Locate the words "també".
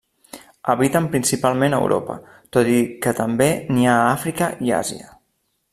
3.23-3.49